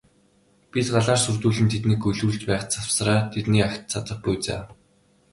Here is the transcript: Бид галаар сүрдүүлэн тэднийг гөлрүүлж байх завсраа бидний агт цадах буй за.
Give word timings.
Бид 0.71 0.87
галаар 0.95 1.19
сүрдүүлэн 1.25 1.67
тэднийг 1.73 1.99
гөлрүүлж 2.03 2.41
байх 2.49 2.63
завсраа 2.75 3.19
бидний 3.33 3.63
агт 3.67 3.83
цадах 3.91 4.17
буй 4.23 4.37
за. 4.45 4.57